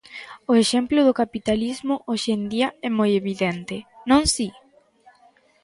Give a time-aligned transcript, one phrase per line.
[0.51, 3.75] O exemplo do capitalismo hoxe en día é moi evidente,
[4.09, 4.47] non si?